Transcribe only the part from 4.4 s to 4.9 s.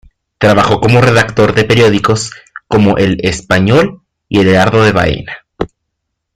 Heraldo